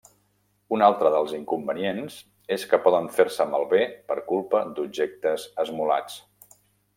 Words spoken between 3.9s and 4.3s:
per